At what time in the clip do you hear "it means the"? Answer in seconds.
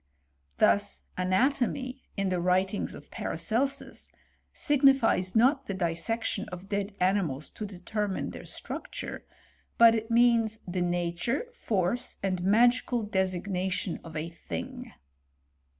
9.93-10.81